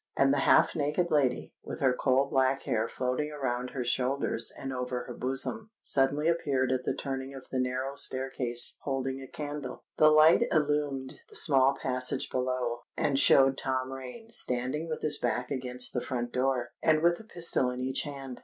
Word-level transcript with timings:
And 0.17 0.33
the 0.33 0.39
half 0.39 0.75
naked 0.75 1.11
lady, 1.11 1.53
with 1.63 1.79
her 1.79 1.93
coal 1.93 2.25
black 2.25 2.63
hair 2.63 2.87
floating 2.87 3.29
around 3.31 3.69
her 3.69 3.85
shoulders 3.85 4.51
and 4.57 4.73
over 4.73 5.03
her 5.03 5.13
bosom, 5.13 5.69
suddenly 5.83 6.27
appeared 6.27 6.71
at 6.71 6.85
the 6.85 6.95
turning 6.95 7.35
of 7.35 7.43
the 7.51 7.59
narrow 7.59 7.93
staircase, 7.93 8.79
holding 8.81 9.21
a 9.21 9.27
candle. 9.27 9.83
The 9.97 10.09
light 10.09 10.41
illumed 10.51 11.19
the 11.29 11.35
small 11.35 11.77
passage 11.79 12.31
below, 12.31 12.79
and 12.97 13.19
showed 13.19 13.59
Tom 13.59 13.93
Rain, 13.93 14.31
standing 14.31 14.89
with 14.89 15.03
his 15.03 15.19
back 15.19 15.51
against 15.51 15.93
the 15.93 16.01
front 16.01 16.33
door, 16.33 16.71
and 16.81 17.03
with 17.03 17.19
a 17.19 17.23
pistol 17.23 17.69
in 17.69 17.79
each 17.79 18.01
hand. 18.01 18.39